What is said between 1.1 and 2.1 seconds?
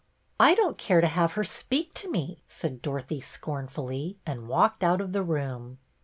her speak to